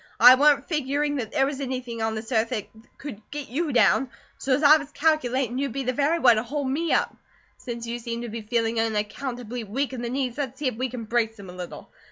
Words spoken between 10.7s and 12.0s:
we can brace them a little.